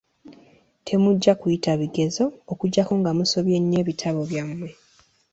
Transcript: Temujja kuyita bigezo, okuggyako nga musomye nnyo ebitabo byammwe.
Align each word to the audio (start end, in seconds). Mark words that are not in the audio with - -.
Temujja 0.87 1.31
kuyita 1.41 1.71
bigezo, 1.81 2.25
okuggyako 2.51 2.93
nga 2.99 3.11
musomye 3.17 3.57
nnyo 3.59 3.77
ebitabo 3.83 4.21
byammwe. 4.29 4.69